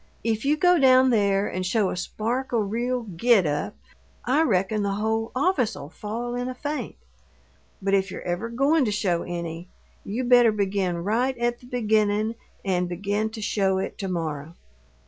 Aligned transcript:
If 0.23 0.45
you 0.45 0.57
go 0.57 0.79
down 0.79 1.11
there 1.11 1.47
and 1.47 1.63
show 1.63 1.91
a 1.91 1.95
spark 1.95 2.53
o' 2.53 2.57
real 2.57 3.03
GIT 3.03 3.45
up, 3.45 3.75
I 4.25 4.41
reckon 4.41 4.81
the 4.81 4.95
whole 4.95 5.31
office'll 5.35 5.89
fall 5.89 6.33
in 6.33 6.49
a 6.49 6.55
faint. 6.55 6.95
But 7.83 7.93
if 7.93 8.09
you're 8.09 8.23
ever 8.23 8.49
goin' 8.49 8.83
to 8.85 8.91
show 8.91 9.21
any, 9.21 9.67
you 10.03 10.23
better 10.23 10.51
begin 10.51 11.03
right 11.03 11.37
at 11.37 11.59
the 11.59 11.67
beginning 11.67 12.33
and 12.65 12.89
begin 12.89 13.29
to 13.29 13.43
show 13.43 13.77
it 13.77 13.99
to 13.99 14.07
morrow." 14.07 14.55